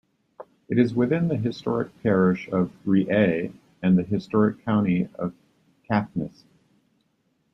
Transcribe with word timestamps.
It 0.67 0.79
is 0.79 0.95
within 0.95 1.27
the 1.27 1.35
historic 1.37 1.95
Parish 2.01 2.47
of 2.47 2.71
Reay 2.87 3.53
and 3.83 3.95
the 3.95 4.01
historic 4.01 4.65
county 4.65 5.07
of 5.13 5.35
Caithness. 5.87 6.43